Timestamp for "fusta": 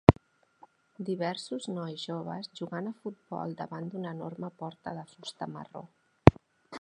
5.13-5.53